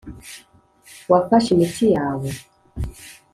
wafashe 1.11 1.49
imiti 1.51 1.85
yawe? 1.95 2.29